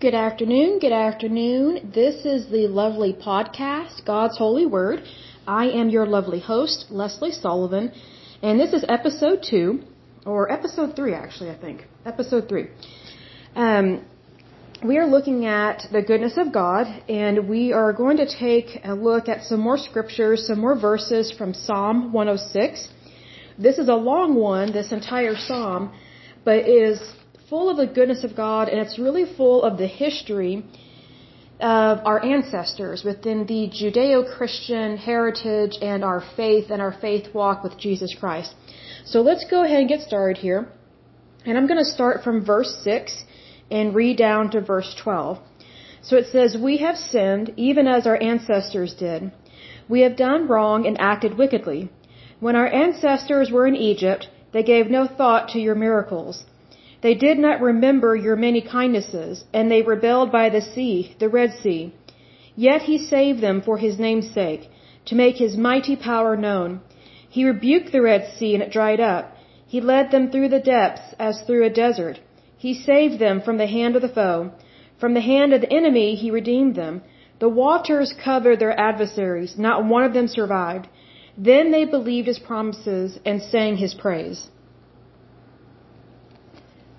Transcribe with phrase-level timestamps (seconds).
[0.00, 1.92] Good afternoon, good afternoon.
[1.94, 5.02] This is the lovely podcast, God's Holy Word.
[5.46, 7.92] I am your lovely host, Leslie Sullivan,
[8.42, 9.82] and this is episode two,
[10.24, 11.84] or episode three actually, I think.
[12.06, 12.68] Episode three.
[13.54, 14.02] Um,
[14.82, 18.94] we are looking at the goodness of God, and we are going to take a
[18.94, 22.88] look at some more scriptures, some more verses from Psalm 106.
[23.58, 25.92] This is a long one, this entire psalm,
[26.42, 26.98] but is
[27.50, 30.64] full of the goodness of God, and it's really full of the history
[31.58, 37.76] of our ancestors within the Judeo-Christian heritage and our faith and our faith walk with
[37.76, 38.54] Jesus Christ.
[39.04, 40.68] So let's go ahead and get started here.
[41.44, 43.24] And I'm going to start from verse 6
[43.70, 45.38] and read down to verse 12.
[46.02, 49.32] So it says, We have sinned even as our ancestors did.
[49.88, 51.90] We have done wrong and acted wickedly.
[52.38, 56.44] When our ancestors were in Egypt, they gave no thought to your miracles.
[57.02, 61.52] They did not remember your many kindnesses, and they rebelled by the sea, the Red
[61.62, 61.92] Sea.
[62.56, 64.68] Yet he saved them for his name's sake,
[65.06, 66.80] to make his mighty power known.
[67.28, 69.34] He rebuked the Red Sea, and it dried up.
[69.66, 72.20] He led them through the depths as through a desert.
[72.58, 74.50] He saved them from the hand of the foe.
[74.98, 77.00] From the hand of the enemy he redeemed them.
[77.38, 79.56] The waters covered their adversaries.
[79.56, 80.88] Not one of them survived.
[81.38, 84.50] Then they believed his promises and sang his praise.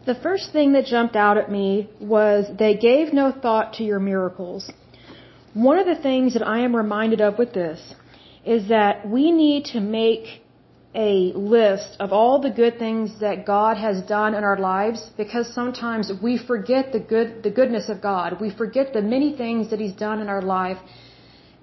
[0.03, 3.99] The first thing that jumped out at me was they gave no thought to your
[3.99, 4.71] miracles.
[5.53, 7.79] One of the things that I am reminded of with this
[8.43, 10.41] is that we need to make
[10.95, 15.53] a list of all the good things that God has done in our lives because
[15.53, 18.41] sometimes we forget the good the goodness of God.
[18.41, 20.79] We forget the many things that he's done in our life.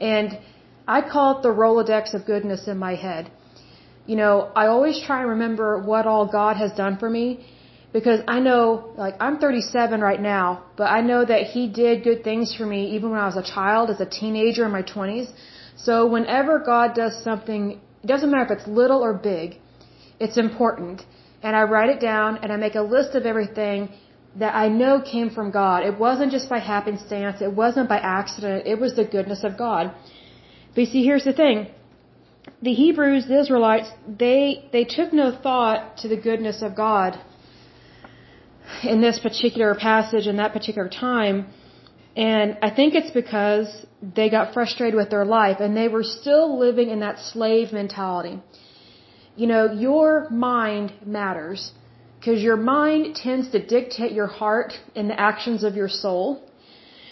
[0.01, 0.39] And
[0.87, 3.31] I call it the Rolodex of goodness in my head.
[4.07, 7.45] You know, I always try and remember what all God has done for me
[7.93, 12.23] because I know, like, I'm 37 right now, but I know that He did good
[12.23, 15.29] things for me even when I was a child, as a teenager in my 20s.
[15.77, 19.57] So whenever God does something, it doesn't matter if it's little or big,
[20.21, 21.03] it's important.
[21.43, 23.89] And I write it down and I make a list of everything
[24.37, 25.85] that I know came from God.
[25.85, 29.93] It wasn't just by happenstance, it wasn't by accident, it was the goodness of God.
[30.75, 31.69] But you see, here's the thing.
[32.63, 37.19] The Hebrews, the Israelites, they, they took no thought to the goodness of God
[38.83, 41.47] in this particular passage in that particular time.
[42.17, 43.69] And I think it's because
[44.03, 48.41] they got frustrated with their life and they were still living in that slave mentality.
[49.37, 51.73] You know, your mind matters
[52.19, 56.43] because your mind tends to dictate your heart and the actions of your soul.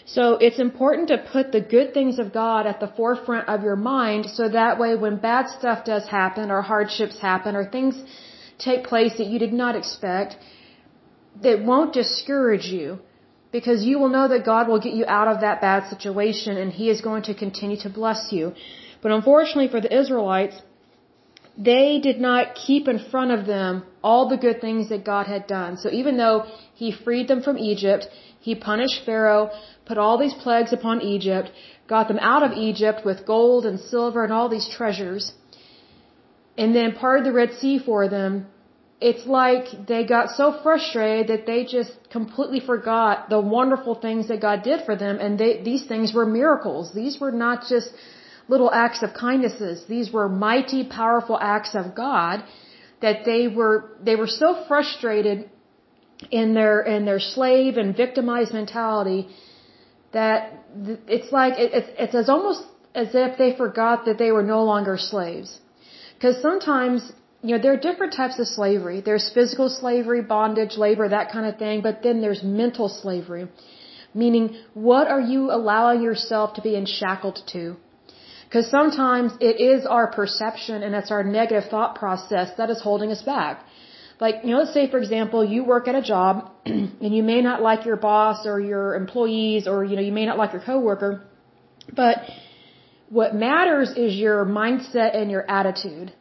[0.06, 3.76] So it's important to put the good things of God at the forefront of your
[3.76, 7.94] mind so that way when bad stuff does happen or hardships happen or things
[8.58, 10.36] take place that you did not expect,
[11.42, 12.98] that won't discourage you
[13.52, 16.72] because you will know that God will get you out of that bad situation and
[16.72, 18.54] He is going to continue to bless you.
[19.02, 20.56] But unfortunately for the Israelites,
[21.56, 25.46] they did not keep in front of them all the good things that God had
[25.46, 25.76] done.
[25.78, 28.08] So even though He freed them from Egypt,
[28.40, 29.50] He punished Pharaoh,
[29.86, 31.50] put all these plagues upon Egypt,
[31.88, 35.32] got them out of Egypt with gold and silver and all these treasures,
[36.58, 38.46] and then parted the Red Sea for them,
[39.00, 44.40] it's like they got so frustrated that they just completely forgot the wonderful things that
[44.40, 46.94] God did for them and they, these things were miracles.
[46.94, 47.90] These were not just
[48.48, 49.84] little acts of kindnesses.
[49.86, 52.42] These were mighty, powerful acts of God
[53.02, 55.50] that they were, they were so frustrated
[56.30, 59.28] in their, in their slave and victimized mentality
[60.12, 60.64] that
[61.06, 62.62] it's like, it's, it's as almost
[62.94, 65.60] as if they forgot that they were no longer slaves.
[66.14, 67.12] Because sometimes
[67.46, 69.00] you know, there are different types of slavery.
[69.08, 73.46] There's physical slavery, bondage, labor, that kind of thing, but then there's mental slavery.
[74.14, 77.76] Meaning, what are you allowing yourself to be enshackled to?
[78.46, 83.10] Because sometimes it is our perception and it's our negative thought process that is holding
[83.12, 83.64] us back.
[84.18, 87.42] Like, you know, let's say, for example, you work at a job and you may
[87.42, 90.62] not like your boss or your employees or, you know, you may not like your
[90.62, 91.24] coworker,
[91.94, 92.16] but
[93.08, 96.12] what matters is your mindset and your attitude.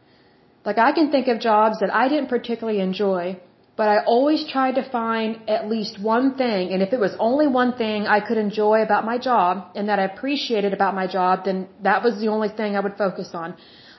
[0.66, 3.40] Like I can think of jobs that I didn't particularly enjoy,
[3.78, 7.48] but I always tried to find at least one thing, and if it was only
[7.48, 11.46] one thing I could enjoy about my job and that I appreciated about my job,
[11.46, 13.56] then that was the only thing I would focus on.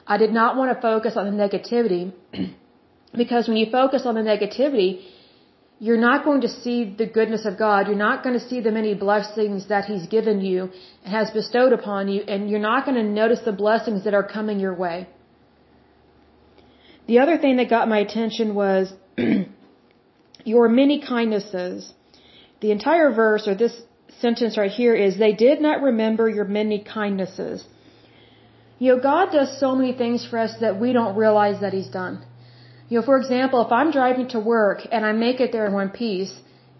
[0.06, 2.12] I did not want to focus on the negativity
[3.22, 5.02] because when you focus on the negativity,
[5.78, 7.86] you're not going to see the goodness of God.
[7.86, 10.70] You're not going to see the many blessings that He's given you
[11.04, 14.26] and has bestowed upon you, and you're not going to notice the blessings that are
[14.26, 15.06] coming your way.
[17.06, 18.92] The other thing that got my attention was
[20.44, 21.92] your many kindnesses.
[22.60, 23.76] The entire verse, or this
[24.20, 27.64] sentence right here is they did not remember your many kindnesses.
[28.78, 31.88] You know, God does so many things for us that we don't realize that He's
[31.88, 32.24] done.
[32.88, 35.72] You know, for example, if I'm driving to work and I make it there in
[35.72, 36.32] one piece,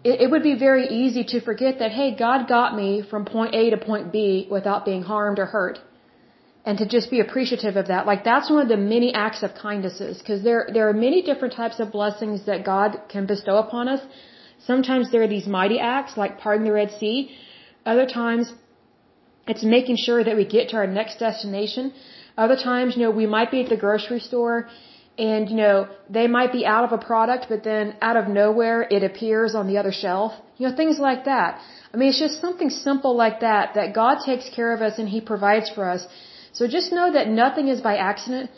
[0.03, 3.55] it, it would be very easy to forget that, hey, God got me from point
[3.55, 5.79] A to point B without being harmed or hurt.
[6.67, 8.05] And to just be appreciative of that.
[8.11, 10.15] Like that's one of the many acts of kindnesses.
[10.27, 14.01] Cause there, there are many different types of blessings that God can bestow upon us.
[14.71, 17.19] Sometimes there are these mighty acts like parting the Red Sea.
[17.93, 18.51] Other times
[19.47, 21.93] it's making sure that we get to our next destination.
[22.45, 24.57] Other times, you know, we might be at the grocery store
[25.17, 25.87] and, you know,
[26.17, 29.67] they might be out of a product, but then out of nowhere it appears on
[29.71, 30.33] the other shelf.
[30.57, 31.61] You know, things like that.
[31.93, 35.07] I mean, it's just something simple like that, that God takes care of us and
[35.07, 36.05] He provides for us.
[36.57, 38.49] So just know that nothing is by accident.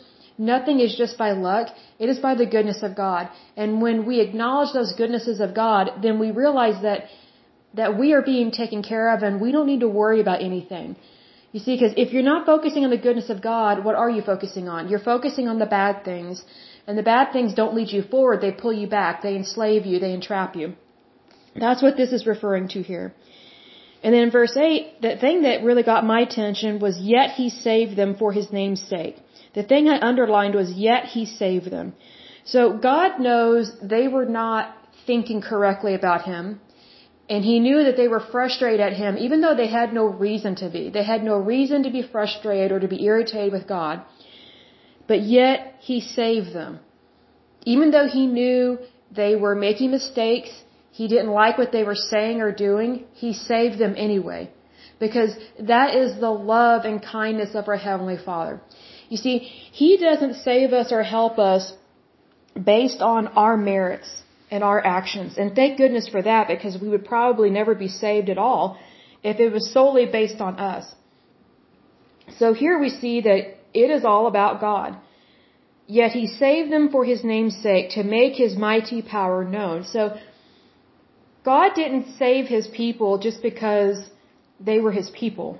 [0.52, 1.66] Nothing is just by luck.
[2.04, 3.28] It is by the goodness of God.
[3.62, 7.10] And when we acknowledge those goodnesses of God, then we realize that
[7.80, 10.96] that we are being taken care of and we don't need to worry about anything.
[11.52, 14.22] You see, because if you're not focusing on the goodness of God, what are you
[14.22, 14.88] focusing on?
[14.88, 16.44] You're focusing on the bad things.
[16.86, 19.98] And the bad things don't lead you forward, they pull you back, they enslave you,
[20.04, 20.74] they entrap you.
[21.64, 23.12] That's what this is referring to here.
[24.02, 27.50] And then in verse 8, the thing that really got my attention was, yet he
[27.50, 29.16] saved them for his name's sake.
[29.54, 31.92] The thing I underlined was, yet he saved them.
[32.44, 34.74] So God knows they were not
[35.06, 36.60] thinking correctly about him.
[37.28, 40.56] And he knew that they were frustrated at him, even though they had no reason
[40.62, 40.90] to be.
[40.90, 44.02] They had no reason to be frustrated or to be irritated with God.
[45.06, 46.80] But yet, he saved them.
[47.64, 48.78] Even though he knew
[49.20, 50.50] they were making mistakes,
[51.00, 52.90] he didn't like what they were saying or doing,
[53.22, 54.42] he saved them anyway.
[55.04, 55.32] Because
[55.74, 58.60] that is the love and kindness of our Heavenly Father.
[59.08, 59.36] You see,
[59.82, 61.72] He doesn't save us or help us
[62.74, 64.10] based on our merits
[64.50, 65.38] and our actions.
[65.38, 68.64] And thank goodness for that because we would probably never be saved at all
[69.30, 70.84] if it was solely based on us.
[72.40, 73.42] So here we see that
[73.84, 74.98] it is all about God.
[75.86, 79.84] Yet he saved them for his name's sake to make his mighty power known.
[79.84, 80.02] So
[81.44, 84.10] God didn't save his people just because
[84.58, 85.58] they were his people.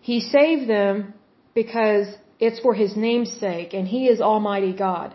[0.00, 1.14] He saved them
[1.54, 2.06] because
[2.38, 5.14] it's for his name's sake and he is Almighty God.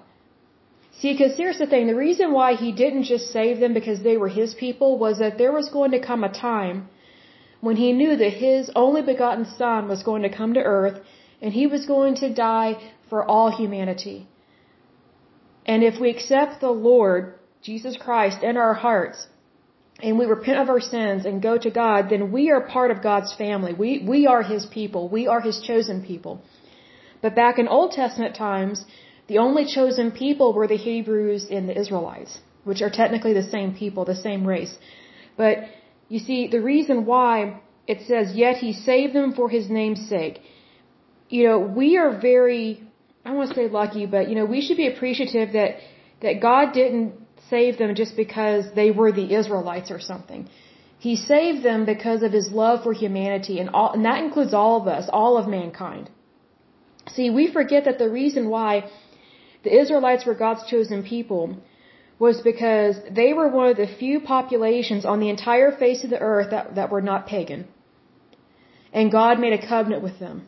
[0.99, 4.17] See, because here's the thing, the reason why he didn't just save them because they
[4.17, 6.89] were his people was that there was going to come a time
[7.61, 10.99] when he knew that his only begotten son was going to come to earth
[11.41, 12.73] and he was going to die
[13.09, 14.27] for all humanity.
[15.65, 19.27] And if we accept the Lord, Jesus Christ, in our hearts,
[20.01, 23.01] and we repent of our sins and go to God, then we are part of
[23.01, 23.73] God's family.
[23.73, 25.09] We, we are His people.
[25.09, 26.41] We are His chosen people.
[27.21, 28.85] But back in Old Testament times,
[29.27, 33.73] the only chosen people were the Hebrews and the Israelites, which are technically the same
[33.73, 34.77] people, the same race.
[35.35, 35.57] But
[36.09, 40.41] you see, the reason why it says, yet he saved them for his name's sake.
[41.29, 42.83] You know, we are very,
[43.25, 45.77] I don't want to say lucky, but you know, we should be appreciative that,
[46.21, 47.13] that God didn't
[47.49, 50.49] save them just because they were the Israelites or something.
[50.99, 54.81] He saved them because of his love for humanity and all, and that includes all
[54.81, 56.09] of us, all of mankind.
[57.15, 58.89] See, we forget that the reason why
[59.63, 61.57] the Israelites were God's chosen people
[62.19, 66.19] was because they were one of the few populations on the entire face of the
[66.19, 67.67] earth that, that were not pagan.
[68.91, 70.47] And God made a covenant with them.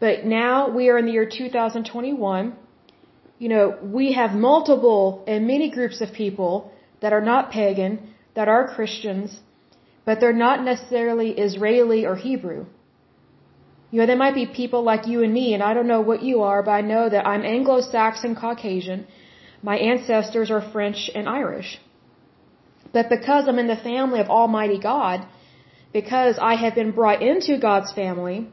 [0.00, 2.56] But now we are in the year 2021.
[3.38, 8.48] You know, we have multiple and many groups of people that are not pagan, that
[8.48, 9.38] are Christians,
[10.04, 12.66] but they're not necessarily Israeli or Hebrew.
[13.90, 16.22] You know, they might be people like you and me, and I don't know what
[16.22, 19.06] you are, but I know that I'm Anglo-Saxon Caucasian.
[19.62, 21.70] My ancestors are French and Irish.
[22.92, 25.26] But because I'm in the family of Almighty God,
[25.92, 28.48] because I have been brought into God's family,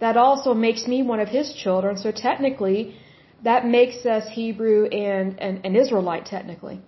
[0.00, 1.96] that also makes me one of His children.
[1.96, 2.96] So technically,
[3.44, 6.80] that makes us Hebrew and an Israelite technically.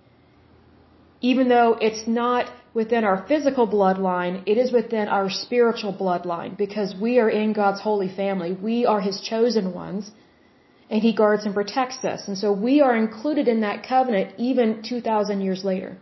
[1.21, 6.89] Even though it's not within our physical bloodline, it is within our spiritual bloodline because
[7.05, 8.51] we are in God's holy family.
[8.69, 10.11] We are His chosen ones
[10.89, 12.27] and He guards and protects us.
[12.27, 15.97] And so we are included in that covenant even 2,000 years later.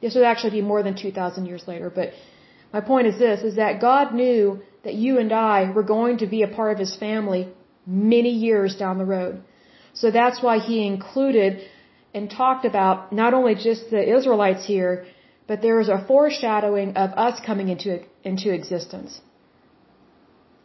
[0.00, 2.12] This would actually be more than 2,000 years later, but
[2.72, 6.26] my point is this, is that God knew that you and I were going to
[6.26, 7.48] be a part of His family
[7.86, 9.42] many years down the road.
[10.00, 11.52] So that's why He included
[12.14, 14.94] and talked about not only just the Israelites here,
[15.48, 17.92] but there is a foreshadowing of us coming into,
[18.30, 19.20] into existence.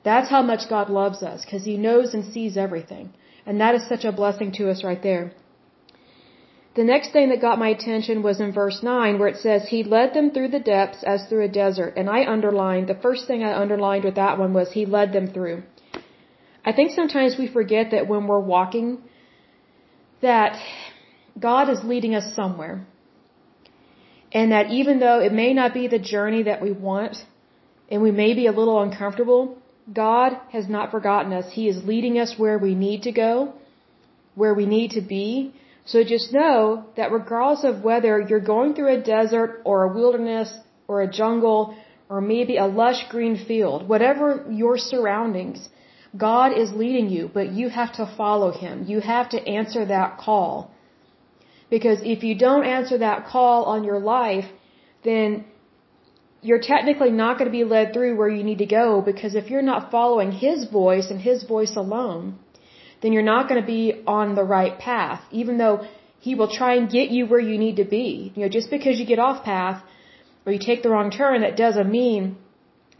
[0.04, 3.14] That's how much God loves us, because He knows and sees everything.
[3.46, 5.26] And that is such a blessing to us right there.
[6.74, 9.84] The next thing that got my attention was in verse 9 where it says, He
[9.84, 11.94] led them through the depths as through a desert.
[11.98, 15.28] And I underlined, the first thing I underlined with that one was, He led them
[15.34, 15.64] through.
[16.64, 19.00] I think sometimes we forget that when we're walking,
[20.22, 20.58] that
[21.40, 22.86] God is leading us somewhere.
[24.32, 27.18] And that even though it may not be the journey that we want,
[27.90, 29.58] and we may be a little uncomfortable,
[29.92, 31.52] God has not forgotten us.
[31.52, 33.54] He is leading us where we need to go,
[34.36, 35.54] where we need to be,
[35.86, 40.54] so just know that regardless of whether you're going through a desert or a wilderness
[40.88, 41.76] or a jungle
[42.10, 45.70] or maybe a lush green field, whatever your surroundings,
[46.18, 48.86] God is leading you, but you have to follow Him.
[48.88, 50.72] You have to answer that call.
[51.70, 54.46] Because if you don't answer that call on your life,
[55.04, 55.46] then
[56.42, 59.50] you're technically not going to be led through where you need to go because if
[59.50, 62.40] you're not following His voice and His voice alone,
[63.02, 65.88] then you're not going to be on the right path, even though
[66.20, 68.32] he will try and get you where you need to be.
[68.36, 69.84] You know, just because you get off path
[70.46, 72.38] or you take the wrong turn, that doesn't mean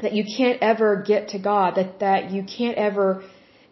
[0.02, 3.24] that you can't ever get to God, that, that you can't ever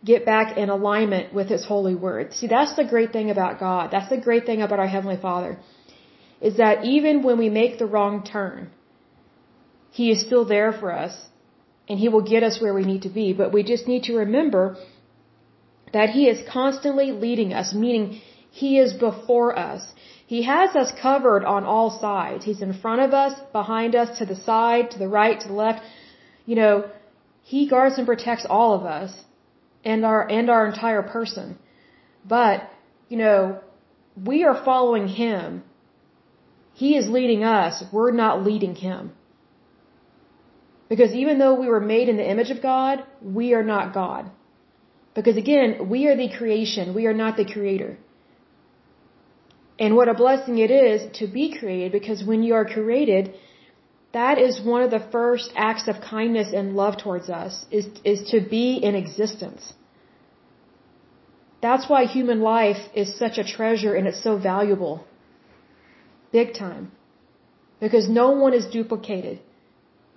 [0.03, 2.33] get back in alignment with His holy word.
[2.33, 3.91] See, that's the great thing about God.
[3.91, 5.59] That's the great thing about our Heavenly Father.
[6.41, 8.69] Is that even when we make the wrong turn,
[9.91, 11.13] He is still there for us
[11.89, 13.33] and He will get us where we need to be.
[13.33, 14.77] But we just need to remember
[15.91, 18.21] that He is constantly leading us, meaning
[18.51, 19.81] He is before us.
[20.27, 22.45] He has us covered on all sides.
[22.45, 25.55] He's in front of us, behind us, to the side, to the right, to the
[25.55, 25.81] left.
[26.49, 26.75] You know,
[27.51, 29.11] He guards and protects all of us
[29.91, 31.47] and our, and our entire person.
[32.35, 32.57] But,
[33.07, 33.59] you know,
[34.29, 35.63] we are following Him.
[36.73, 37.83] He is leading us.
[37.93, 39.11] We're not leading Him.
[40.91, 44.31] Because even though we were made in the image of God, we are not God.
[45.13, 47.91] Because again, we are the creation, we are not the creator.
[49.77, 53.35] And what a blessing it is to be created because when you are created,
[54.11, 58.29] that is one of the first acts of kindness and love towards us is, is
[58.31, 59.73] to be in existence.
[61.61, 65.05] That's why human life is such a treasure and it's so valuable.
[66.31, 66.91] Big time.
[67.79, 69.39] Because no one is duplicated.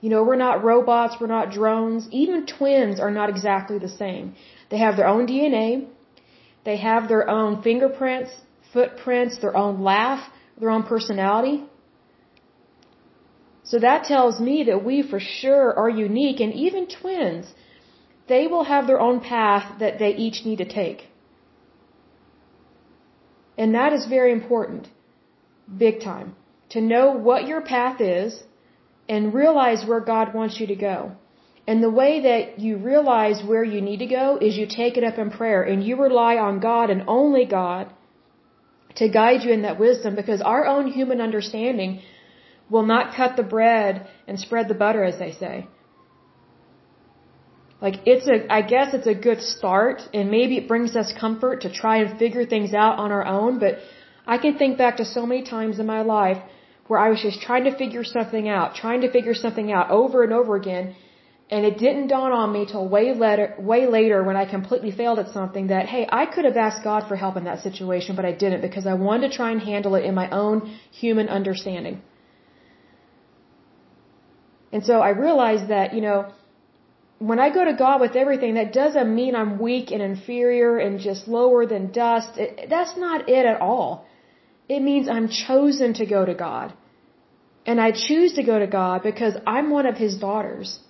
[0.01, 2.09] You know, we're not robots, we're not drones.
[2.11, 4.35] Even twins are not exactly the same.
[4.71, 5.87] They have their own DNA.
[6.65, 8.31] They have their own fingerprints,
[8.73, 11.65] footprints, their own laugh, their own personality.
[13.65, 17.55] So that tells me that we for sure are unique and even twins,
[18.29, 21.09] they will have their own path that they each need to take.
[23.57, 24.89] And that is very important.
[25.87, 26.35] Big time.
[26.71, 28.43] To know what your path is
[29.09, 31.13] and realize where God wants you to go.
[31.67, 35.05] And the way that you realize where you need to go is you take it
[35.05, 37.93] up in prayer and you rely on God and only God
[38.97, 42.03] to guide you in that wisdom because our own human understanding
[42.73, 43.93] will not cut the bread
[44.27, 45.55] and spread the butter, as they say.
[47.85, 51.57] Like it's a, I guess it's a good start and maybe it brings us comfort
[51.65, 53.73] to try and figure things out on our own, but
[54.35, 56.41] I can think back to so many times in my life
[56.89, 60.23] where I was just trying to figure something out, trying to figure something out over
[60.27, 60.95] and over again
[61.53, 65.19] and it didn't dawn on me till way later, way later when I completely failed
[65.19, 68.25] at something that, hey, I could have asked God for help in that situation, but
[68.25, 70.57] I didn't because I wanted to try and handle it in my own
[71.03, 72.01] human understanding.
[74.73, 76.33] And so I realized that, you know,
[77.31, 80.99] when I go to God with everything, that doesn't mean I'm weak and inferior and
[80.99, 82.39] just lower than dust.
[82.45, 84.07] It, that's not it at all.
[84.69, 86.73] It means I'm chosen to go to God.
[87.65, 90.81] And I choose to go to God because I'm one of His daughters.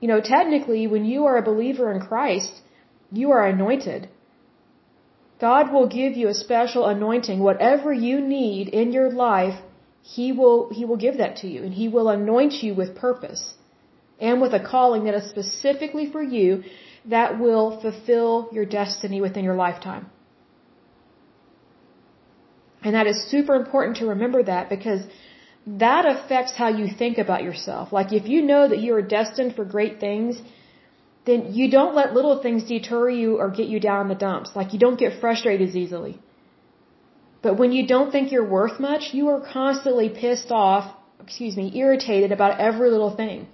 [0.00, 2.62] You know, technically, when you are a believer in Christ,
[3.12, 4.08] you are anointed.
[5.40, 7.38] God will give you a special anointing.
[7.38, 9.60] Whatever you need in your life,
[10.02, 11.62] He will, He will give that to you.
[11.62, 13.54] And He will anoint you with purpose
[14.20, 16.64] and with a calling that is specifically for you
[17.06, 20.06] that will fulfill your destiny within your lifetime.
[22.84, 25.02] And that is super important to remember that because
[25.66, 27.92] that affects how you think about yourself.
[27.92, 30.40] Like if you know that you are destined for great things,
[31.24, 34.50] then you don't let little things deter you or get you down in the dumps.
[34.56, 36.18] Like you don't get frustrated as easily.
[37.42, 40.84] But when you don't think you're worth much, you are constantly pissed off,
[41.20, 43.48] excuse me, irritated about every little thing.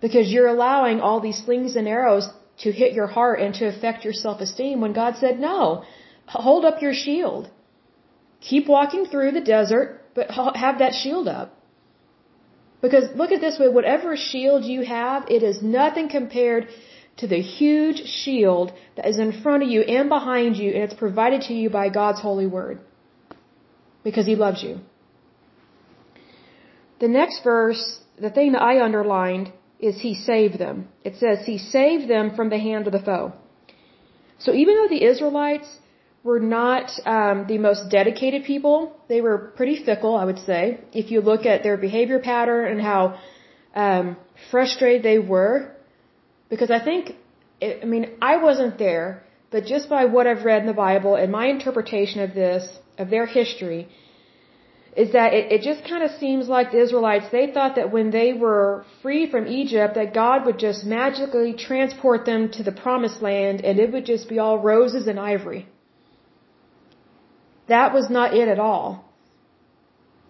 [0.00, 2.28] Because you're allowing all these slings and arrows
[2.62, 5.84] to hit your heart and to affect your self-esteem when God said, no,
[6.26, 7.50] hold up your shield.
[8.40, 11.54] Keep walking through the desert but have that shield up.
[12.80, 16.68] Because look at this way, whatever shield you have, it is nothing compared
[17.18, 20.94] to the huge shield that is in front of you and behind you, and it's
[20.94, 22.80] provided to you by God's holy word.
[24.04, 24.78] Because He loves you.
[27.00, 30.88] The next verse, the thing that I underlined, is He saved them.
[31.04, 33.32] It says He saved them from the hand of the foe.
[34.38, 35.68] So even though the Israelites
[36.22, 40.80] were not um, the most dedicated people, they were pretty fickle, I would say.
[40.92, 43.18] If you look at their behavior pattern and how
[43.74, 44.16] um,
[44.50, 45.74] frustrated they were,
[46.48, 47.14] because I think,
[47.62, 51.32] I mean, I wasn't there, but just by what I've read in the Bible and
[51.32, 53.88] my interpretation of this, of their history,
[54.96, 58.10] is that it, it just kind of seems like the Israelites, they thought that when
[58.10, 63.22] they were free from Egypt, that God would just magically transport them to the promised
[63.22, 65.68] land and it would just be all roses and ivory.
[67.68, 69.04] That was not it at all.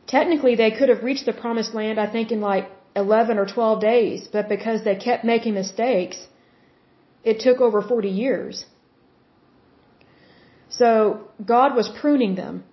[0.06, 2.68] Technically, they could have reached the promised land, I think, in like
[3.04, 6.18] 11 or 12 days, but because they kept making mistakes,
[7.24, 8.64] it took over 40 years.
[10.78, 10.88] So
[11.54, 12.64] God was pruning them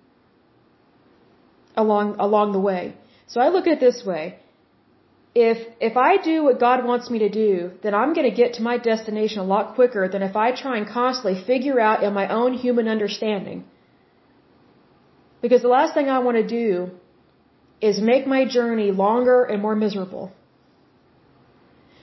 [1.84, 2.82] along along the way.
[3.26, 4.24] So I look at it this way.
[5.34, 8.54] If if I do what God wants me to do, then I'm going to get
[8.58, 12.12] to my destination a lot quicker than if I try and constantly figure out in
[12.20, 13.64] my own human understanding.
[15.42, 16.70] Because the last thing I want to do
[17.80, 20.32] is make my journey longer and more miserable.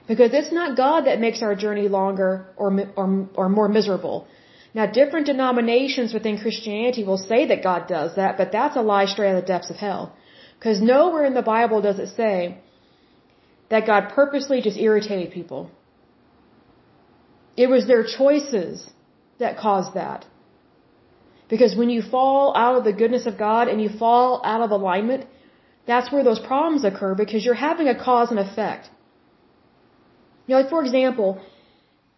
[0.07, 4.27] Because it's not God that makes our journey longer or, or, or more miserable.
[4.73, 9.05] Now, different denominations within Christianity will say that God does that, but that's a lie
[9.05, 10.15] straight out of the depths of hell.
[10.57, 12.57] Because nowhere in the Bible does it say
[13.69, 15.71] that God purposely just irritated people.
[17.55, 18.89] It was their choices
[19.39, 20.25] that caused that.
[21.49, 24.71] Because when you fall out of the goodness of God and you fall out of
[24.71, 25.27] alignment,
[25.85, 28.89] that's where those problems occur because you're having a cause and effect.
[30.45, 31.41] You know, like for example,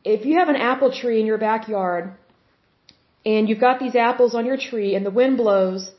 [0.04, 2.12] if you have an apple tree in your backyard
[3.26, 5.92] and you've got these apples on your tree and the wind blows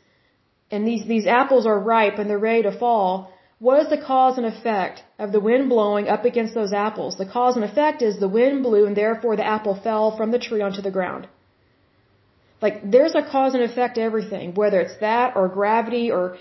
[0.70, 4.36] and these, these apples are ripe and they're ready to fall, what is the cause
[4.36, 7.16] and effect of the wind blowing up against those apples?
[7.16, 10.38] The cause and effect is the wind blew and therefore the apple fell from the
[10.38, 11.26] tree onto the ground.
[12.60, 16.36] Like there's a cause and effect to everything, whether it's that or gravity or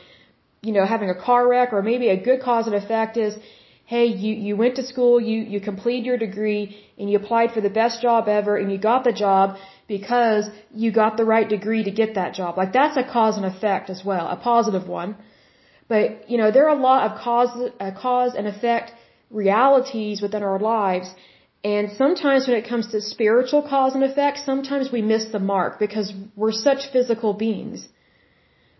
[0.65, 3.33] you know, having a car wreck or maybe a good cause and effect is,
[3.93, 6.63] hey, you, you went to school, you, you completed your degree
[6.97, 9.57] and you applied for the best job ever and you got the job
[9.95, 10.43] because
[10.83, 12.57] you got the right degree to get that job.
[12.61, 15.15] Like that's a cause and effect as well, a positive one.
[15.87, 18.91] But, you know, there are a lot of cause, uh, cause and effect
[19.29, 21.07] realities within our lives.
[21.63, 25.77] And sometimes when it comes to spiritual cause and effect, sometimes we miss the mark
[25.85, 27.87] because we're such physical beings.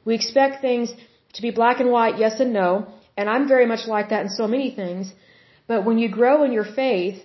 [0.04, 0.90] We expect things
[1.36, 2.88] to be black and white, yes and no.
[3.18, 5.14] And I'm very much like that in so many things.
[5.68, 7.22] But when you grow in your faith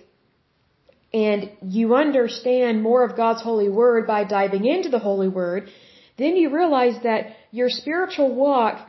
[1.13, 5.69] and you understand more of God's holy word by diving into the holy word,
[6.17, 8.87] then you realize that your spiritual walk,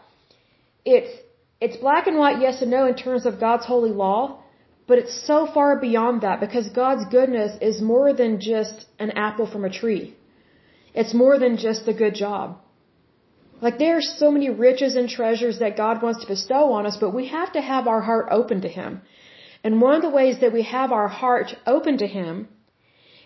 [0.84, 1.12] it's,
[1.60, 4.42] it's black and white, yes and no in terms of God's holy law,
[4.86, 9.50] but it's so far beyond that because God's goodness is more than just an apple
[9.50, 10.14] from a tree.
[10.94, 12.58] It's more than just a good job.
[13.64, 16.96] Like there are so many riches and treasures that God wants to bestow on us,
[17.02, 19.02] but we have to have our heart open to Him.
[19.64, 22.48] And one of the ways that we have our heart open to Him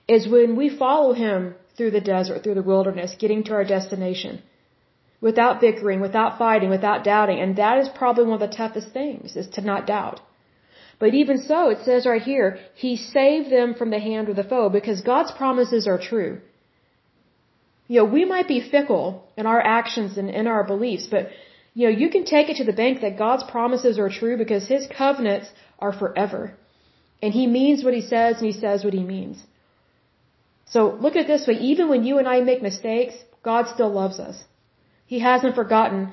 [0.07, 4.43] is when we follow Him through the desert, through the wilderness, getting to our destination.
[5.23, 7.41] Without bickering, without fighting, without doubting.
[7.41, 10.21] And that is probably one of the toughest things, is to not doubt.
[10.99, 14.45] But even so, it says right here, He saved them from the hand of the
[14.53, 16.33] foe because God's promises are true.
[17.89, 21.31] You know, we might be fickle in our actions and in our beliefs, but
[21.75, 24.67] you know, you can take it to the bank that God's promises are true because
[24.67, 26.43] His covenants are forever.
[27.23, 29.43] And He means what He says and He says what He means.
[30.75, 33.93] So look at it this way, even when you and I make mistakes, God still
[33.93, 34.43] loves us.
[35.07, 36.13] He hasn't forgotten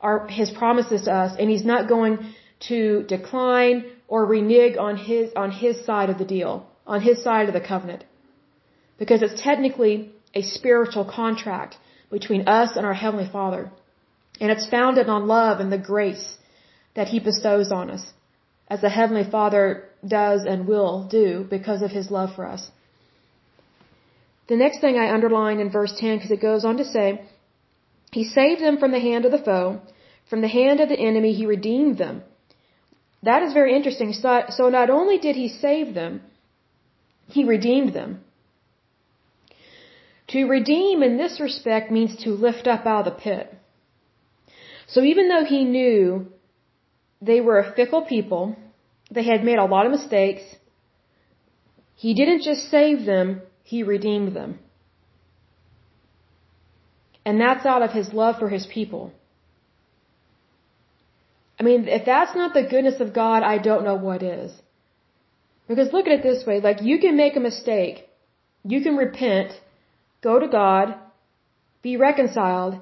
[0.00, 2.34] our, His promises to us and He's not going
[2.68, 7.48] to decline or renege on His, on His side of the deal, on His side
[7.48, 8.04] of the covenant.
[8.98, 11.76] Because it's technically a spiritual contract
[12.10, 13.70] between us and our Heavenly Father.
[14.40, 16.36] And it's founded on love and the grace
[16.94, 18.04] that He bestows on us,
[18.68, 22.70] as the Heavenly Father does and will do because of His love for us.
[24.48, 27.22] The next thing I underline in verse 10 because it goes on to say,
[28.10, 29.80] He saved them from the hand of the foe,
[30.28, 32.22] from the hand of the enemy He redeemed them.
[33.22, 34.12] That is very interesting.
[34.12, 36.20] So not only did He save them,
[37.28, 38.24] He redeemed them.
[40.32, 43.54] To redeem in this respect means to lift up out of the pit.
[44.86, 46.26] So even though he knew
[47.20, 48.56] they were a fickle people,
[49.10, 50.42] they had made a lot of mistakes,
[51.94, 54.58] He didn't just save them, He redeemed them.
[57.24, 59.12] And that's out of His love for His people.
[61.60, 64.52] I mean, if that's not the goodness of God, I don't know what is.
[65.68, 68.08] Because look at it this way, like you can make a mistake,
[68.64, 69.52] you can repent,
[70.22, 70.94] go to God,
[71.82, 72.80] be reconciled,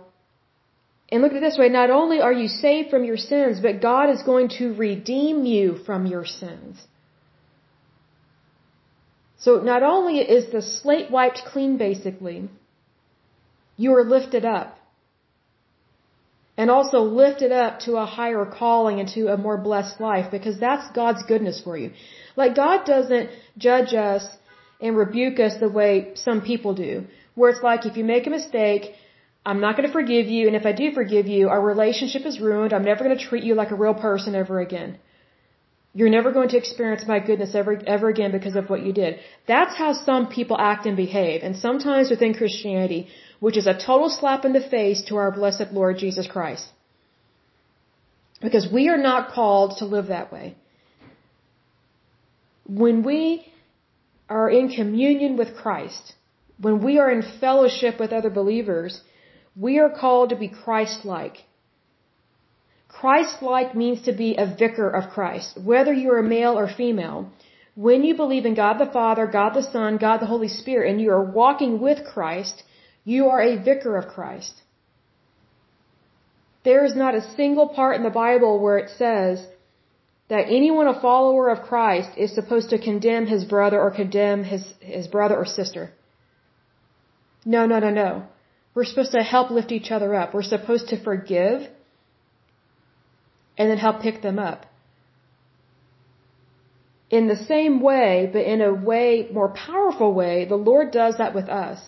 [1.11, 3.81] and look at it this way, not only are you saved from your sins, but
[3.81, 6.87] God is going to redeem you from your sins.
[9.38, 12.48] So not only is the slate wiped clean basically,
[13.76, 14.76] you are lifted up.
[16.57, 20.61] And also lifted up to a higher calling and to a more blessed life because
[20.61, 21.92] that's God's goodness for you.
[22.37, 24.24] Like God doesn't judge us
[24.81, 27.07] and rebuke us the way some people do.
[27.40, 28.85] Where it's like if you make a mistake,
[29.50, 32.40] I'm not going to forgive you, and if I do forgive you, our relationship is
[32.48, 32.72] ruined.
[32.74, 34.90] I'm never going to treat you like a real person ever again.
[35.98, 39.18] You're never going to experience my goodness ever, ever again because of what you did.
[39.53, 41.42] That's how some people act and behave.
[41.46, 43.00] And sometimes within Christianity,
[43.46, 46.66] which is a total slap in the face to our blessed Lord Jesus Christ.
[48.46, 50.46] Because we are not called to live that way.
[52.85, 53.20] When we
[54.29, 56.14] are in communion with Christ,
[56.61, 59.01] when we are in fellowship with other believers,
[59.57, 61.38] we are called to be Christ-like.
[62.88, 65.59] Christ-like means to be a vicar of Christ.
[65.70, 67.31] Whether you're a male or female,
[67.75, 71.01] when you believe in God the Father, God the Son, God the Holy Spirit, and
[71.01, 72.62] you are walking with Christ,
[73.05, 74.62] you are a vicar of Christ.
[76.64, 79.46] There is not a single part in the Bible where it says
[80.29, 84.64] that anyone a follower of Christ is supposed to condemn his brother or condemn his,
[84.81, 85.92] his brother or sister.
[87.44, 88.24] No, no, no, no.
[88.74, 90.33] We're supposed to help lift each other up.
[90.33, 91.68] We're supposed to forgive
[93.59, 94.66] and then help pick them up.
[97.11, 101.35] In the same way, but in a way, more powerful way, the Lord does that
[101.35, 101.79] with us.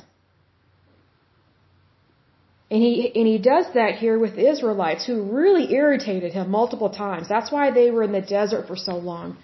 [2.73, 7.29] And he, and he does that here with Israelites who really irritated him multiple times.
[7.29, 9.37] That's why they were in the desert for so long.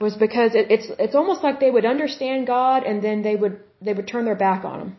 [0.00, 3.60] Was because it, it's, it's almost like they would understand God and then they would,
[3.84, 4.96] they would turn their back on him.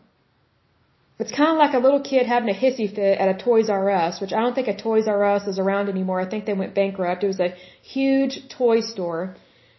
[1.20, 3.90] It's kind of like a little kid having a hissy fit at a Toys R
[3.90, 6.20] Us, which I don't think a Toys R Us is around anymore.
[6.20, 7.24] I think they went bankrupt.
[7.24, 9.36] It was a huge toy store.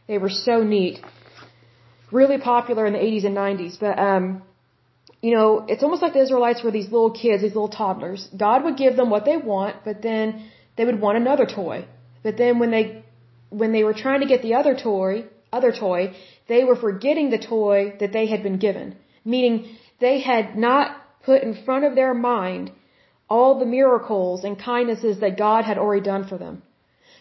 [0.06, 1.00] They were so neat.
[2.12, 3.78] Really popular in the 80s and 90s.
[3.80, 4.42] But, um,
[5.20, 8.28] you know, it's almost like the Israelites were these little kids, these little toddlers.
[8.36, 11.86] God would give them what they want, but then they would want another toy.
[12.22, 13.04] But then when they,
[13.50, 16.14] when they were trying to get the other toy, other toy,
[16.48, 18.96] they were forgetting the toy that they had been given.
[19.24, 22.70] Meaning they had not put in front of their mind
[23.28, 26.62] all the miracles and kindnesses that God had already done for them.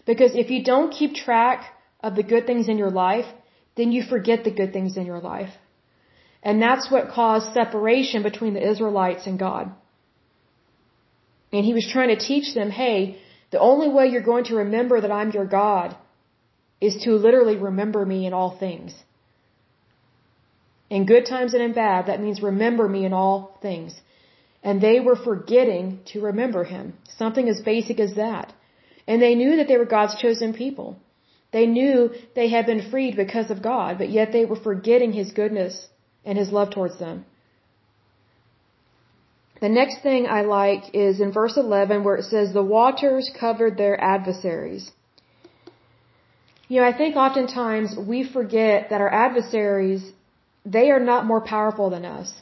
[0.06, 1.66] Because if you don't keep track
[2.02, 3.26] of the good things in your life,
[3.78, 5.54] then you forget the good things in your life.
[6.44, 9.72] And that's what caused separation between the Israelites and God.
[11.54, 13.18] And he was trying to teach them, hey,
[13.52, 15.96] the only way you're going to remember that I'm your God
[16.82, 18.94] is to literally remember me in all things.
[20.96, 23.94] In good times and in bad, that means remember me in all things.
[24.68, 26.94] And they were forgetting to remember him.
[27.22, 28.54] Something as basic as that.
[29.08, 30.90] And they knew that they were God's chosen people.
[31.56, 31.98] They knew
[32.36, 35.76] they had been freed because of God, but yet they were forgetting his goodness
[36.26, 37.26] and his love towards them.
[39.66, 43.78] The next thing I like is in verse 11 where it says, The waters covered
[43.78, 44.92] their adversaries.
[46.68, 50.04] You know, I think oftentimes we forget that our adversaries
[50.66, 52.34] they are not more powerful than us.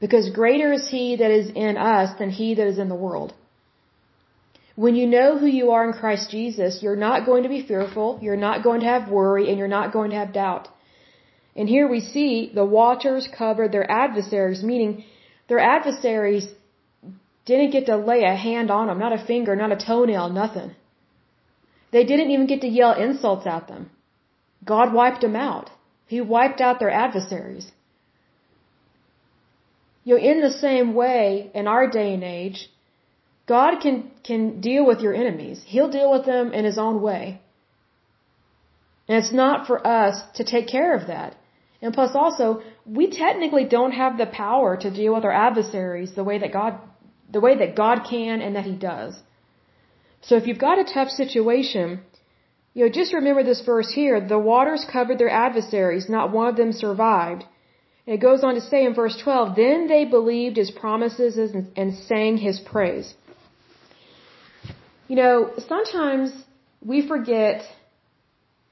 [0.00, 3.32] Because greater is he that is in us than he that is in the world.
[4.74, 8.18] When you know who you are in Christ Jesus, you're not going to be fearful,
[8.22, 10.68] you're not going to have worry, and you're not going to have doubt.
[11.54, 15.04] And here we see the waters covered their adversaries, meaning
[15.48, 16.48] their adversaries
[17.44, 20.74] didn't get to lay a hand on them, not a finger, not a toenail, nothing.
[21.90, 23.90] They didn't even get to yell insults at them.
[24.64, 25.70] God wiped them out.
[26.12, 27.66] He wiped out their adversaries.
[30.04, 32.58] You know, in the same way, in our day and age,
[33.54, 35.58] God can, can deal with your enemies.
[35.72, 37.24] He'll deal with them in His own way.
[39.08, 41.30] And it's not for us to take care of that.
[41.80, 42.46] And plus also,
[42.98, 46.72] we technically don't have the power to deal with our adversaries the way that God,
[47.36, 49.14] the way that God can and that He does.
[50.20, 52.02] So if you've got a tough situation,
[52.74, 54.20] you know, just remember this verse here.
[54.26, 56.08] The waters covered their adversaries.
[56.08, 57.44] Not one of them survived.
[58.06, 61.36] And it goes on to say in verse 12, Then they believed his promises
[61.76, 63.14] and, sang his praise.
[65.08, 66.32] You know, sometimes
[66.84, 67.62] we forget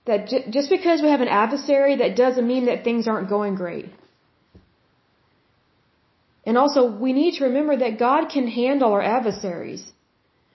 [0.06, 3.86] that just because we have an adversary, that doesn't mean that things aren't going great.
[6.46, 9.84] And also, we need to remember that God can handle our adversaries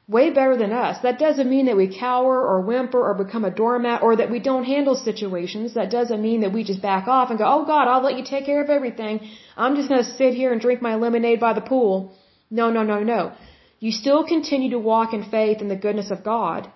[0.07, 1.01] way better than us.
[1.01, 4.39] That doesn't mean that we cower or whimper or become a doormat or that we
[4.39, 5.73] don't handle situations.
[5.73, 8.23] That doesn't mean that we just back off and go, oh God, I'll let you
[8.23, 9.27] take care of everything.
[9.57, 12.15] I'm just going to sit here and drink my lemonade by the pool.
[12.51, 13.33] No, no, no, no.
[13.79, 16.71] You still continue to walk in faith in the goodness of God.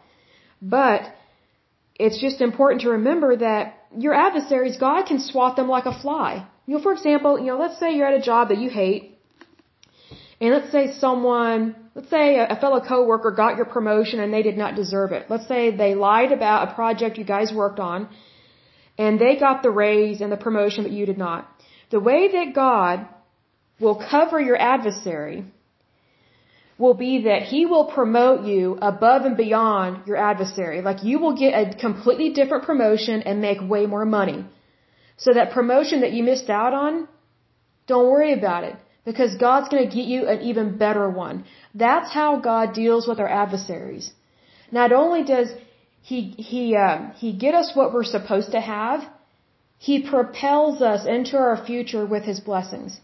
[0.61, 1.01] But
[1.95, 6.47] it's just important to remember that your adversaries, God can swat them like a fly.
[6.65, 9.08] You know, for example, you know, let's say you're at a job that you hate,
[10.41, 14.57] and let's say someone, let's say a fellow coworker got your promotion and they did
[14.57, 15.25] not deserve it.
[15.29, 18.07] Let's say they lied about a project you guys worked on,
[18.97, 21.49] and they got the raise and the promotion, but you did not.
[21.91, 23.07] The way that God
[23.79, 25.45] will cover your adversary
[26.77, 30.81] will be that he will promote you above and beyond your adversary.
[30.81, 34.45] Like you will get a completely different promotion and make way more money.
[35.17, 37.09] So that promotion that you missed out on,
[37.87, 38.77] don't worry about it
[39.09, 41.37] because God's going to get you an even better one.
[41.83, 44.11] That's how God deals with our adversaries.
[44.79, 45.49] Not only does
[46.09, 46.19] he
[46.51, 48.99] he uh, he get us what we're supposed to have,
[49.89, 52.99] he propels us into our future with his blessings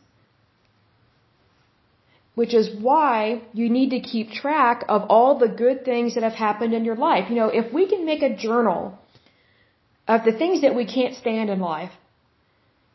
[2.36, 6.34] which is why you need to keep track of all the good things that have
[6.34, 7.30] happened in your life.
[7.30, 9.00] You know, if we can make a journal
[10.08, 11.92] of the things that we can't stand in life,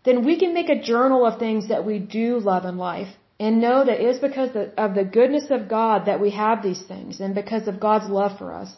[0.04, 3.08] then we can make a journal of things that we do love in life
[3.38, 7.20] and know that it's because of the goodness of God that we have these things
[7.20, 8.70] and because of God's love for us.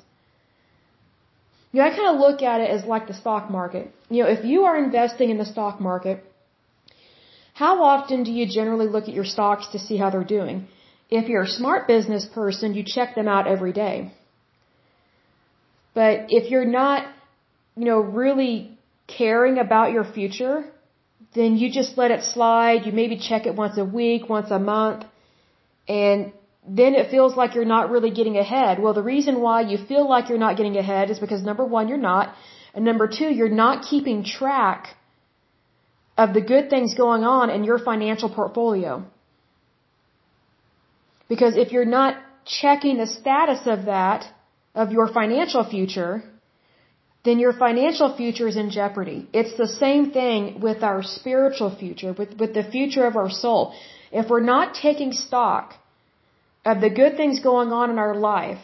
[1.72, 3.90] You know, I kind of look at it as like the stock market.
[4.10, 6.22] You know, if you are investing in the stock market,
[7.54, 10.68] how often do you generally look at your stocks to see how they're doing?
[11.10, 14.12] If you're a smart business person, you check them out every day.
[15.94, 17.06] But if you're not,
[17.76, 20.71] you know, really caring about your future,
[21.34, 22.86] then you just let it slide.
[22.86, 25.04] You maybe check it once a week, once a month,
[25.88, 26.32] and
[26.66, 28.80] then it feels like you're not really getting ahead.
[28.80, 31.88] Well, the reason why you feel like you're not getting ahead is because number one,
[31.88, 32.34] you're not,
[32.74, 34.96] and number two, you're not keeping track
[36.16, 39.04] of the good things going on in your financial portfolio.
[41.28, 44.26] Because if you're not checking the status of that,
[44.74, 46.22] of your financial future,
[47.24, 49.28] then your financial future is in jeopardy.
[49.32, 53.74] It's the same thing with our spiritual future, with, with the future of our soul.
[54.10, 55.74] If we're not taking stock
[56.64, 58.58] of the good things going on in our life,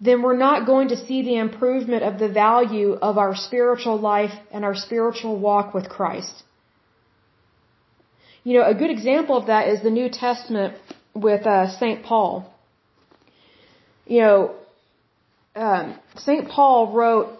[0.00, 4.32] then we're not going to see the improvement of the value of our spiritual life
[4.52, 6.44] and our spiritual walk with Christ.
[8.44, 10.74] You know, a good example of that is the New Testament
[11.14, 12.04] with uh, St.
[12.04, 12.50] Paul.
[14.06, 14.54] You know,
[15.56, 16.48] um, St.
[16.48, 17.38] Paul wrote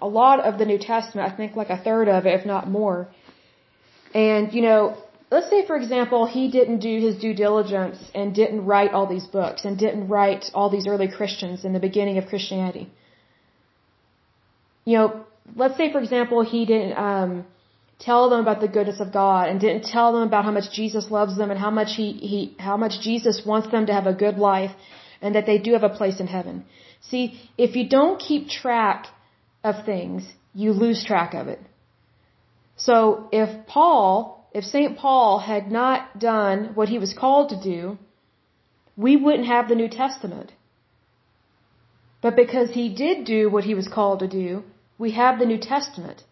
[0.00, 2.68] a lot of the New Testament, I think like a third of it, if not
[2.68, 3.08] more.
[4.14, 4.96] And, you know,
[5.30, 9.26] let's say, for example, he didn't do his due diligence and didn't write all these
[9.26, 12.88] books and didn't write all these early Christians in the beginning of Christianity.
[14.84, 17.46] You know, let's say, for example, he didn't um,
[17.98, 21.10] tell them about the goodness of God and didn't tell them about how much Jesus
[21.10, 24.12] loves them and how much he, he how much Jesus wants them to have a
[24.12, 24.72] good life
[25.20, 26.64] and that they do have a place in heaven.
[27.00, 29.06] See, if you don't keep track
[29.62, 31.60] of things, you lose track of it.
[32.76, 34.96] So if Paul if St.
[34.96, 37.98] Paul had not done what he was called to do,
[38.96, 40.50] we wouldn't have the New Testament.
[42.22, 44.64] But because he did do what he was called to do,
[44.96, 46.24] we have the New Testament.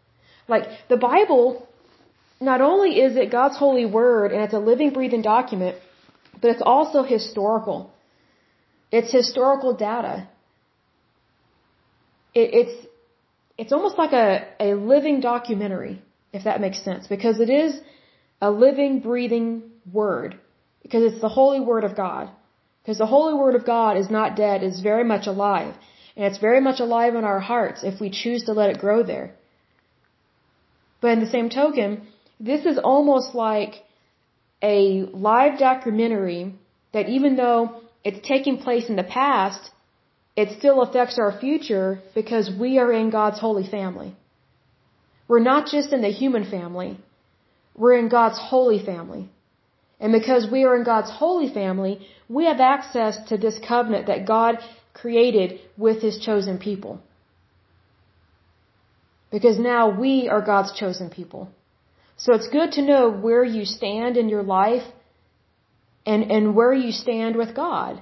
[0.48, 1.68] Like, the Bible,
[2.40, 5.77] not only is it God's holy word and it's a living, breathing document,
[6.40, 7.92] but it's also historical.
[8.90, 10.29] It's historical data.
[12.35, 12.87] It, it's,
[13.57, 17.81] it's almost like a, a living documentary, if that makes sense, because it is
[18.40, 20.38] a living, breathing word.
[20.83, 22.31] Because it's the holy word of God.
[22.83, 25.75] Because the holy word of God is not dead, it's very much alive.
[26.16, 29.03] And it's very much alive in our hearts if we choose to let it grow
[29.03, 29.35] there.
[31.01, 32.07] But in the same token,
[32.38, 33.85] this is almost like
[34.62, 36.55] a live documentary
[36.92, 39.70] that even though it's taking place in the past,
[40.37, 44.16] it still affects our future because we are in God's holy family.
[45.29, 46.99] We're not just in the human family,
[47.77, 49.31] we're in God's holy family.
[50.01, 54.27] And because we are in God's holy family, we have access to this covenant that
[54.27, 54.59] God
[54.92, 57.01] created with His chosen people.
[59.31, 61.49] Because now we are God's chosen people.
[62.16, 64.85] So it's good to know where you stand in your life
[66.07, 68.01] and, and where you stand with God.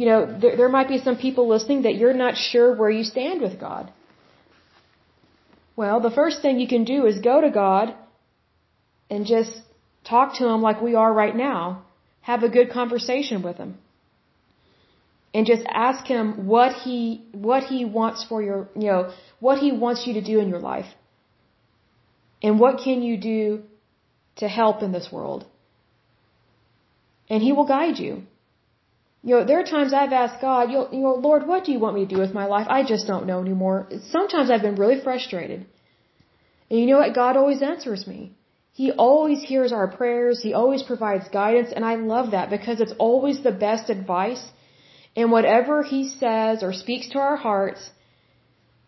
[0.00, 3.04] You know, there, there might be some people listening that you're not sure where you
[3.04, 3.92] stand with God.
[5.80, 7.94] Well, the first thing you can do is go to God
[9.10, 9.52] and just
[10.12, 11.84] talk to Him like we are right now.
[12.30, 13.76] Have a good conversation with Him.
[15.34, 19.70] And just ask Him what He, what He wants for your, you know, what He
[19.70, 20.90] wants you to do in your life.
[22.42, 23.62] And what can you do
[24.36, 25.44] to help in this world?
[27.28, 28.22] And He will guide you.
[29.22, 31.94] You know, there are times I've asked God, you know, Lord, what do you want
[31.94, 32.66] me to do with my life?
[32.70, 33.88] I just don't know anymore.
[34.10, 35.66] Sometimes I've been really frustrated.
[36.70, 37.14] And you know what?
[37.14, 38.32] God always answers me.
[38.72, 40.40] He always hears our prayers.
[40.42, 41.70] He always provides guidance.
[41.74, 44.42] And I love that because it's always the best advice.
[45.14, 47.90] And whatever He says or speaks to our hearts,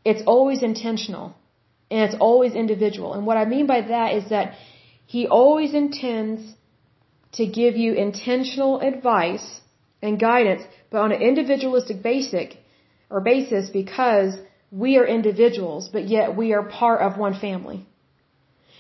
[0.05, 1.35] it's always intentional.
[1.91, 3.13] And it's always individual.
[3.13, 4.55] And what I mean by that is that
[5.05, 6.55] He always intends
[7.33, 9.62] to give you intentional advice
[10.03, 12.59] and guidance, but on an individualistic basic
[13.09, 14.37] or basis because
[14.71, 17.87] we are individuals, but yet we are part of one family.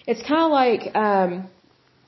[0.07, 1.49] It's kind of like, um,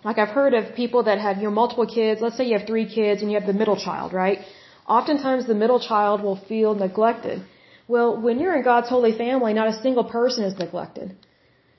[0.04, 2.20] like I've heard of people that have you know multiple kids.
[2.20, 4.38] Let's say you have three kids and you have the middle child, right?
[4.86, 7.42] Oftentimes the middle child will feel neglected.
[7.86, 11.16] Well, when you're in God's holy family, not a single person is neglected.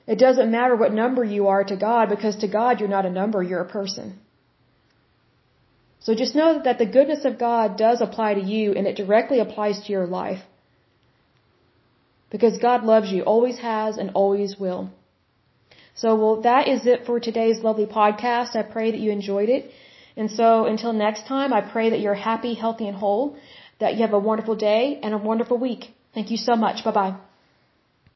[0.06, 3.10] It doesn't matter what number you are to God because to God you're not a
[3.10, 4.20] number, you're a person.
[6.06, 9.40] So just know that the goodness of God does apply to you and it directly
[9.40, 10.42] applies to your life.
[12.34, 14.82] Because God loves you, always has and always will.
[15.96, 18.54] So, well, that is it for today's lovely podcast.
[18.54, 19.72] I pray that you enjoyed it.
[20.16, 23.36] And so until next time, I pray that you're happy, healthy, and whole,
[23.80, 25.86] that you have a wonderful day and a wonderful week.
[26.14, 26.84] Thank you so much.
[26.84, 27.25] Bye bye.